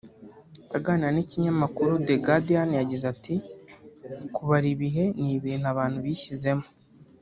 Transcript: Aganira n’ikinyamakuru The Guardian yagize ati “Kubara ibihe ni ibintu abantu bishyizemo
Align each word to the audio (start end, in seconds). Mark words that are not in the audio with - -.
Aganira 0.77 1.09
n’ikinyamakuru 1.13 1.91
The 2.05 2.15
Guardian 2.25 2.69
yagize 2.79 3.05
ati 3.13 3.35
“Kubara 4.35 4.67
ibihe 4.75 5.05
ni 5.21 5.29
ibintu 5.37 5.65
abantu 5.73 5.97
bishyizemo 6.05 6.67